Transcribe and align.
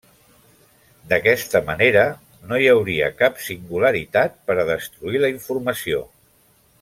D'aquesta 1.11 1.61
manera, 1.67 2.05
no 2.51 2.59
hi 2.63 2.71
hauria 2.71 3.09
cap 3.19 3.37
singularitat 3.49 4.39
per 4.49 4.57
a 4.63 4.69
destruir 4.75 5.23
la 5.27 5.31
informació. 5.39 6.01